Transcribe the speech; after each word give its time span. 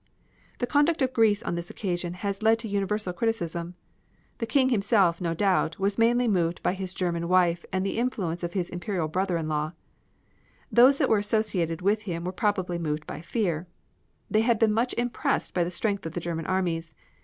The 0.57 0.65
conduct 0.65 1.03
of 1.03 1.13
Greece 1.13 1.43
on 1.43 1.53
this 1.53 1.69
occasion 1.69 2.15
has 2.15 2.41
led 2.41 2.57
to 2.57 2.67
universal 2.67 3.13
criticism. 3.13 3.75
The 4.39 4.47
King 4.47 4.69
himself, 4.69 5.21
no 5.21 5.35
doubt, 5.35 5.77
was 5.77 5.99
mainly 5.99 6.27
moved 6.27 6.63
by 6.63 6.73
his 6.73 6.95
German 6.95 7.27
wife 7.27 7.65
and 7.71 7.85
the 7.85 7.99
influence 7.99 8.41
of 8.43 8.53
his 8.53 8.71
Imperial 8.71 9.07
brother 9.07 9.37
in 9.37 9.47
law. 9.47 9.73
Those 10.71 10.97
that 10.97 11.07
were 11.07 11.19
associated 11.19 11.83
with 11.83 12.01
him 12.09 12.23
were 12.23 12.31
probably 12.31 12.79
moved 12.79 13.05
by 13.05 13.21
fear. 13.21 13.67
They 14.27 14.41
had 14.41 14.57
been 14.57 14.73
much 14.73 14.95
impressed 14.95 15.53
by 15.53 15.63
the 15.63 15.69
strength 15.69 16.03
of 16.07 16.13
the 16.13 16.19
German 16.19 16.47
armies. 16.47 16.95